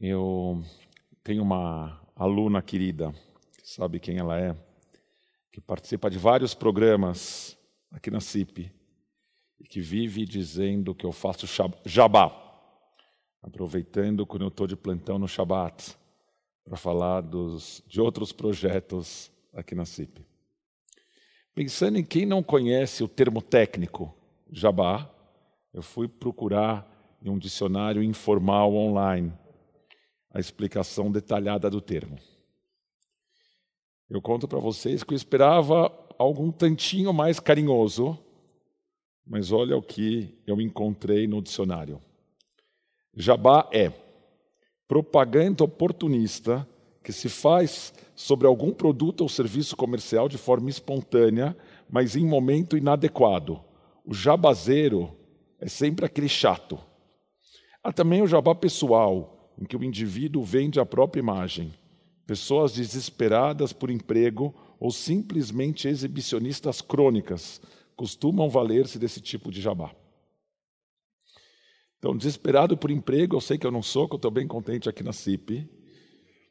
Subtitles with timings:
[0.00, 0.62] Eu
[1.24, 3.12] tenho uma aluna querida,
[3.64, 4.54] sabe quem ela é,
[5.50, 7.58] que participa de vários programas
[7.90, 8.70] aqui na CIP
[9.58, 11.48] e que vive dizendo que eu faço
[11.84, 12.30] jabá,
[13.42, 15.96] aproveitando quando eu estou de plantão no Shabat
[16.64, 20.24] para falar dos, de outros projetos aqui na CIP.
[21.56, 24.14] Pensando em quem não conhece o termo técnico
[24.48, 25.10] jabá,
[25.74, 26.88] eu fui procurar
[27.20, 29.32] em um dicionário informal online
[30.32, 32.18] a explicação detalhada do termo.
[34.08, 38.18] Eu conto para vocês que eu esperava algum tantinho mais carinhoso,
[39.26, 42.00] mas olha o que eu encontrei no dicionário.
[43.14, 43.92] Jabá é
[44.86, 46.66] propaganda oportunista
[47.02, 51.56] que se faz sobre algum produto ou serviço comercial de forma espontânea,
[51.88, 53.62] mas em momento inadequado.
[54.04, 55.14] O jabazeiro
[55.60, 56.78] é sempre aquele chato.
[57.82, 61.74] Há também o jabá pessoal, em que o indivíduo vende a própria imagem.
[62.26, 67.60] Pessoas desesperadas por emprego ou simplesmente exibicionistas crônicas
[67.96, 69.92] costumam valer-se desse tipo de jabá.
[71.98, 74.88] Então, desesperado por emprego, eu sei que eu não sou, que eu estou bem contente
[74.88, 75.68] aqui na CIP,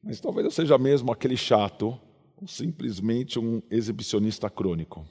[0.00, 1.98] mas talvez eu seja mesmo aquele chato,
[2.36, 5.04] ou simplesmente um exibicionista crônico.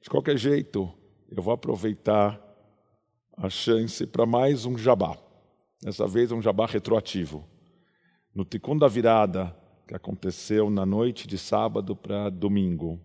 [0.00, 0.92] De qualquer jeito,
[1.28, 2.40] eu vou aproveitar
[3.36, 5.23] a chance para mais um jabá.
[5.84, 7.46] Dessa vez um jabá retroativo.
[8.34, 9.54] No Tikkun da Virada,
[9.86, 12.98] que aconteceu na noite de sábado para domingo,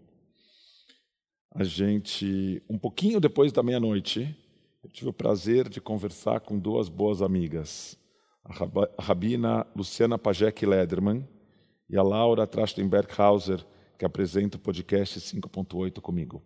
[1.53, 4.33] a gente, um pouquinho depois da meia-noite,
[4.81, 7.99] eu tive o prazer de conversar com duas boas amigas,
[8.45, 8.53] a
[8.97, 11.27] rabina Luciana Pajek Lederman
[11.89, 13.61] e a Laura Trachtenberg-Hauser,
[13.97, 16.41] que apresenta o podcast 5.8 comigo.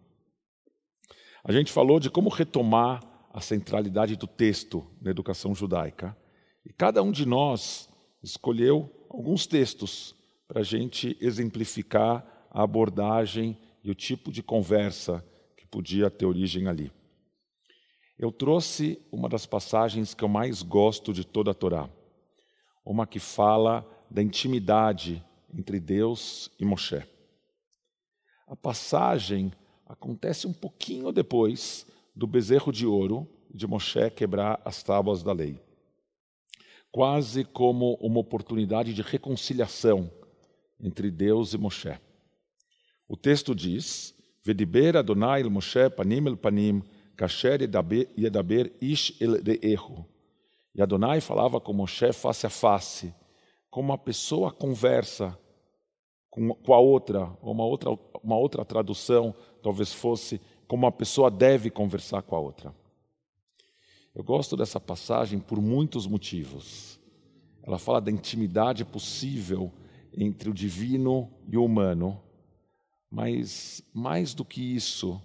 [1.44, 6.18] A gente falou de como retomar a centralidade do texto na educação judaica.
[6.66, 7.90] E cada um de nós
[8.22, 10.16] escolheu alguns textos
[10.48, 15.24] para a gente exemplificar a abordagem e o tipo de conversa
[15.58, 16.92] que podia ter origem ali.
[18.18, 21.90] Eu trouxe uma das passagens que eu mais gosto de toda a Torá,
[22.86, 25.24] uma que fala da intimidade
[25.54, 27.04] entre Deus e Moshe.
[28.48, 29.52] A passagem
[29.86, 35.60] acontece um pouquinho depois do bezerro de ouro de Moshe quebrar as tábuas da lei.
[36.94, 40.12] Quase como uma oportunidade de reconciliação
[40.80, 42.00] entre Deus e Moshe.
[43.10, 46.84] O texto diz: Vediber Adonai el Moshe panim el panim
[47.18, 47.62] Kasher
[48.16, 50.06] Yedaber Ish El Re'ehu.
[50.76, 53.12] E Adonai falava com Moshe face a face,
[53.72, 55.36] como uma pessoa conversa
[56.30, 57.90] com, a outra, ou uma outra,
[58.24, 59.34] uma outra tradução
[59.64, 62.83] talvez fosse como uma pessoa deve conversar com a outra.
[64.16, 67.00] Eu gosto dessa passagem por muitos motivos.
[67.64, 69.74] Ela fala da intimidade possível
[70.16, 72.22] entre o divino e o humano,
[73.10, 75.20] mas mais do que isso,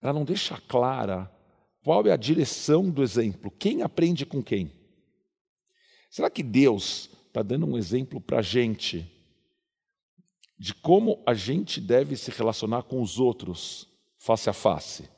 [0.00, 1.30] ela não deixa clara
[1.82, 4.70] qual é a direção do exemplo, quem aprende com quem.
[6.08, 9.10] Será que Deus está dando um exemplo para a gente
[10.56, 15.10] de como a gente deve se relacionar com os outros face a face?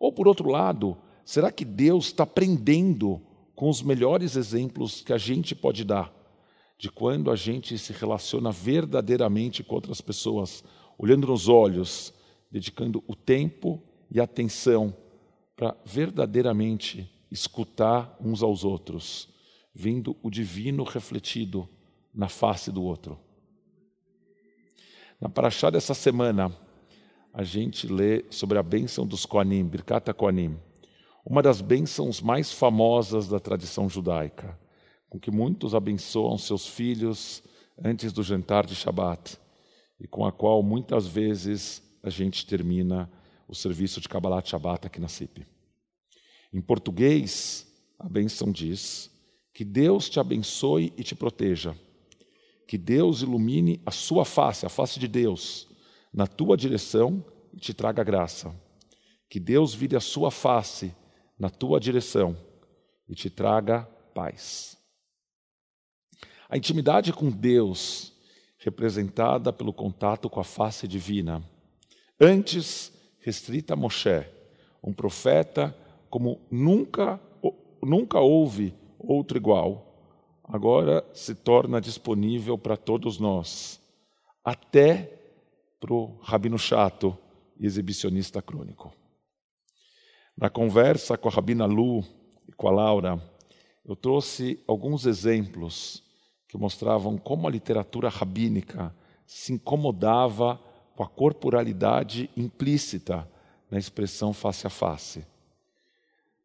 [0.00, 3.20] Ou, por outro lado, será que Deus está aprendendo
[3.54, 6.12] com os melhores exemplos que a gente pode dar
[6.80, 10.64] de quando a gente se relaciona verdadeiramente com outras pessoas,
[10.96, 12.10] olhando nos olhos,
[12.50, 14.96] dedicando o tempo e atenção
[15.54, 19.28] para verdadeiramente escutar uns aos outros,
[19.74, 21.68] vendo o divino refletido
[22.14, 23.18] na face do outro.
[25.20, 26.50] Na paraxá dessa semana,
[27.30, 30.58] a gente lê sobre a bênção dos Koanim, Birkata Koanim,
[31.24, 34.58] uma das bênçãos mais famosas da tradição judaica,
[35.08, 37.42] com que muitos abençoam seus filhos
[37.82, 39.38] antes do jantar de Shabat,
[39.98, 43.10] e com a qual muitas vezes a gente termina
[43.46, 45.46] o serviço de Kabbalat Shabbat aqui na CIP.
[46.52, 47.66] Em português,
[47.98, 49.10] a benção diz:
[49.52, 51.76] Que Deus te abençoe e te proteja.
[52.66, 55.68] Que Deus ilumine a sua face, a face de Deus,
[56.12, 58.54] na tua direção e te traga graça.
[59.28, 60.94] Que Deus vire a sua face
[61.40, 62.36] na tua direção
[63.08, 64.76] e te traga paz.
[66.50, 68.12] A intimidade com Deus,
[68.58, 71.42] representada pelo contato com a face divina,
[72.20, 74.26] antes restrita a Moshe,
[74.82, 75.74] um profeta
[76.10, 77.18] como nunca,
[77.82, 79.86] nunca houve outro igual,
[80.44, 83.80] agora se torna disponível para todos nós,
[84.44, 85.18] até
[85.78, 87.16] para o rabino chato
[87.58, 88.99] exibicionista crônico.
[90.40, 92.02] Na conversa com a rabina Lu
[92.48, 93.22] e com a Laura,
[93.84, 96.02] eu trouxe alguns exemplos
[96.48, 98.90] que mostravam como a literatura rabínica
[99.26, 100.58] se incomodava
[100.96, 103.28] com a corporalidade implícita
[103.70, 105.26] na expressão face a face,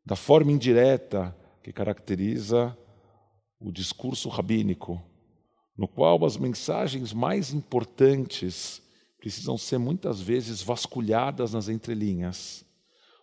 [0.06, 1.34] da forma indireta
[1.64, 2.78] que caracteriza
[3.62, 5.02] o discurso rabínico,
[5.78, 8.82] no qual as mensagens mais importantes
[9.18, 12.66] precisam ser muitas vezes vasculhadas nas entrelinhas.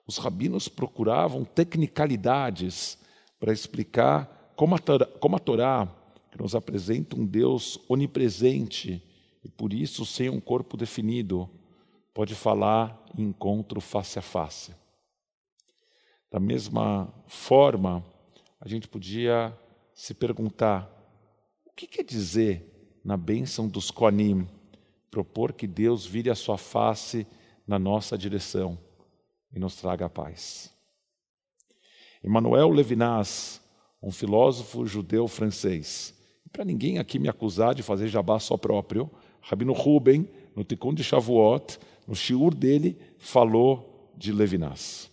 [0.06, 2.98] Os rabinos procuravam tecnicalidades
[3.38, 5.88] para explicar como a, Torá, como a Torá,
[6.30, 9.02] que nos apresenta um Deus onipresente
[9.44, 11.48] e por isso sem um corpo definido,
[12.14, 14.74] pode falar em encontro face a face.
[16.30, 18.04] Da mesma forma,
[18.60, 19.56] a gente podia
[19.94, 20.90] se perguntar:
[21.66, 24.48] o que quer dizer na bênção dos Koanim
[25.10, 27.26] propor que Deus vire a sua face
[27.66, 28.78] na nossa direção
[29.52, 30.70] e nos traga a paz?
[32.24, 33.60] Emmanuel Levinas,
[34.02, 36.14] um filósofo judeu francês,
[36.52, 39.10] para ninguém aqui me acusar de fazer jabá só próprio,
[39.40, 45.10] Rabino Ruben, no Tikkun de Shavuot, no shiur dele, falou de Levinas.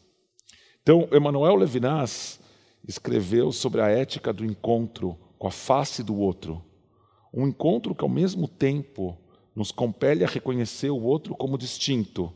[0.81, 2.39] Então, Emmanuel Levinas
[2.87, 6.63] escreveu sobre a ética do encontro com a face do outro.
[7.33, 9.17] Um encontro que, ao mesmo tempo,
[9.55, 12.33] nos compele a reconhecer o outro como distinto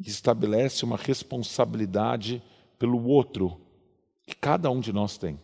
[0.00, 2.42] e estabelece uma responsabilidade
[2.78, 3.60] pelo outro
[4.24, 5.38] que cada um de nós tem.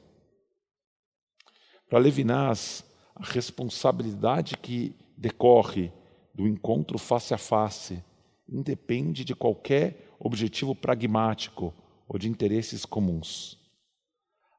[1.89, 5.93] Para Levinas, a responsabilidade que decorre
[6.35, 8.03] do encontro face a face
[8.49, 11.75] independe de qualquer objetivo pragmático
[12.09, 13.59] ou de interesses comuns.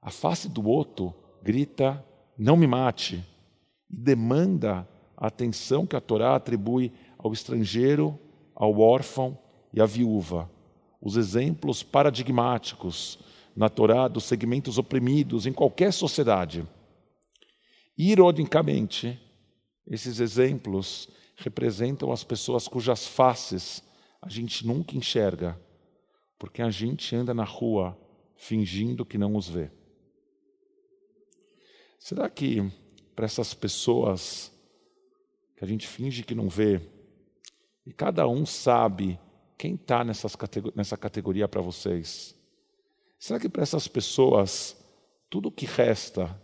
[0.01, 2.05] A face do outro grita:
[2.38, 3.25] não me mate,
[3.89, 8.19] e demanda a atenção que a Torá atribui ao estrangeiro,
[8.55, 9.38] ao órfão
[9.74, 10.50] e à viúva.
[11.02, 13.19] Os exemplos paradigmáticos
[13.56, 16.68] na Torá dos segmentos oprimidos em qualquer sociedade.
[17.98, 19.19] Ironicamente,
[19.88, 23.84] esses exemplos representam as pessoas cujas faces
[24.22, 25.60] a gente nunca enxerga,
[26.38, 27.98] porque a gente anda na rua
[28.36, 29.72] fingindo que não os vê.
[32.00, 32.72] Será que
[33.16, 34.52] para essas pessoas
[35.56, 36.80] que a gente finge que não vê,
[37.86, 39.19] e cada um sabe
[39.57, 42.38] quem está nessa categoria para vocês,
[43.19, 44.77] Será que para essas pessoas
[45.30, 46.39] tudo o que resta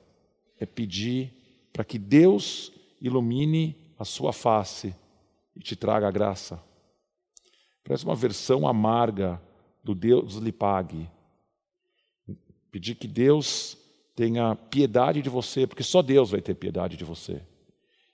[0.59, 1.31] é pedir
[1.71, 4.95] para que Deus ilumine a sua face
[5.55, 6.61] e te traga a graça?
[7.83, 9.41] Parece uma versão amarga
[9.83, 11.09] do Deus lhe pague.
[12.71, 13.77] Pedir que Deus
[14.15, 17.41] tenha piedade de você, porque só Deus vai ter piedade de você.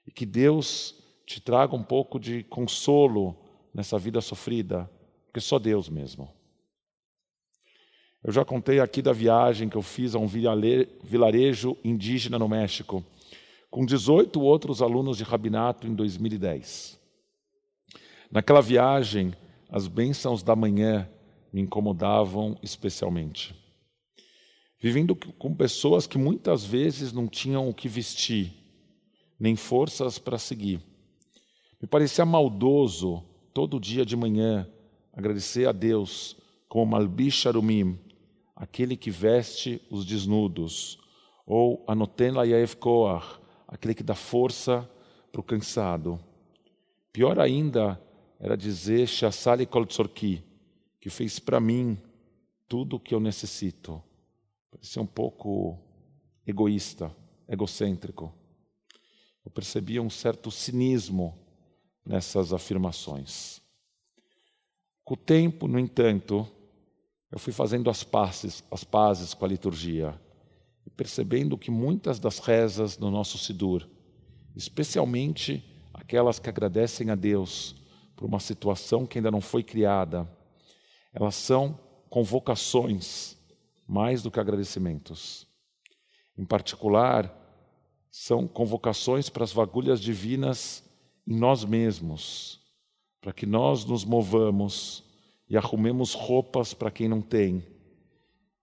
[0.06, 3.38] E que Deus te traga um pouco de consolo
[3.74, 4.90] nessa vida sofrida,
[5.26, 6.32] porque só Deus mesmo.
[8.24, 13.04] Eu já contei aqui da viagem que eu fiz a um vilarejo indígena no México,
[13.70, 17.00] com 18 outros alunos de rabinato em 2010.
[18.30, 19.34] Naquela viagem,
[19.70, 21.10] as bênçãos da manhã
[21.54, 23.56] me incomodavam especialmente.
[24.82, 28.54] Vivendo com pessoas que muitas vezes não tinham o que vestir,
[29.40, 30.82] nem forças para seguir.
[31.82, 33.24] Me parecia maldoso
[33.60, 34.66] todo dia de manhã
[35.12, 36.38] agradecer a Deus
[36.70, 38.00] como Malbish Arumim,
[38.56, 40.98] aquele que veste os desnudos,
[41.46, 44.90] ou Anoten Layaev Koach, aquele que dá força
[45.30, 46.18] para o cansado.
[47.12, 48.02] Pior ainda
[48.40, 50.42] era dizer Shasali Kol Tzorki,
[50.98, 51.98] que fez para mim
[52.66, 54.02] tudo o que eu necessito.
[54.72, 55.78] Parecia um pouco
[56.48, 57.14] egoísta,
[57.46, 58.34] egocêntrico.
[59.44, 61.49] Eu percebia um certo cinismo
[62.10, 63.62] nessas afirmações.
[65.06, 66.48] Com o tempo, no entanto,
[67.32, 70.20] eu fui fazendo as pazes, as pazes com a liturgia
[70.88, 73.88] e percebendo que muitas das rezas no nosso Sidur,
[74.56, 75.64] especialmente
[75.94, 77.76] aquelas que agradecem a Deus
[78.16, 80.28] por uma situação que ainda não foi criada,
[81.14, 83.38] elas são convocações
[83.88, 85.48] mais do que agradecimentos.
[86.36, 87.36] Em particular,
[88.10, 90.89] são convocações para as vagulhas divinas
[91.30, 92.60] em nós mesmos,
[93.22, 95.04] para que nós nos movamos
[95.48, 97.64] e arrumemos roupas para quem não tem,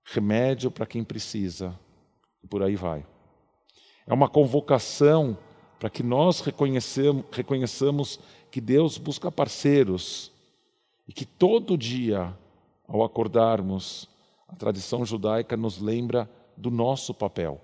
[0.03, 1.79] remédio para quem precisa,
[2.43, 3.07] e por aí vai.
[4.05, 5.39] É uma convocação
[5.79, 8.19] para que nós reconheçamos
[8.51, 10.33] que Deus busca parceiros
[11.07, 12.37] e que todo dia,
[12.89, 14.09] ao acordarmos,
[14.49, 17.61] a tradição judaica nos lembra do nosso papel,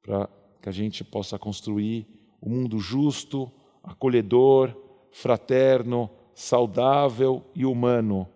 [0.00, 0.30] para
[0.62, 2.06] que a gente possa construir
[2.42, 4.74] um mundo justo, acolhedor,
[5.10, 8.28] fraterno, saudável e humano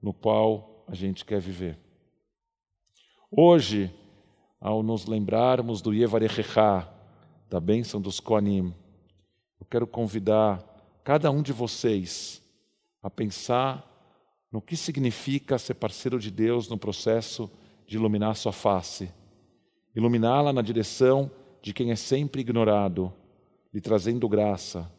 [0.00, 1.78] no qual a gente quer viver.
[3.30, 3.94] Hoje,
[4.60, 6.88] ao nos lembrarmos do Yevarechecha,
[7.48, 8.74] da bênção dos Koanim,
[9.60, 10.64] eu quero convidar
[11.04, 12.42] cada um de vocês
[13.02, 13.86] a pensar
[14.50, 17.50] no que significa ser parceiro de Deus no processo
[17.86, 19.12] de iluminar sua face,
[19.94, 21.30] iluminá-la na direção
[21.62, 23.12] de quem é sempre ignorado,
[23.72, 24.90] lhe trazendo graça,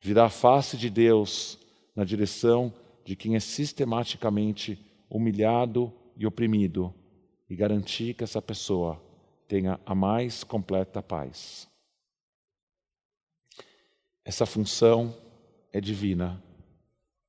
[0.00, 1.58] virar a face de Deus
[1.94, 2.72] na direção
[3.04, 4.78] de quem é sistematicamente
[5.08, 6.94] humilhado e oprimido
[7.48, 9.02] e garantir que essa pessoa
[9.48, 11.68] tenha a mais completa paz.
[14.24, 15.16] Essa função
[15.72, 16.42] é divina,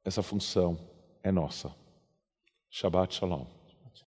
[0.04, 0.78] essa função
[1.24, 1.76] é nossa.
[2.70, 3.61] Shabbat Shalom.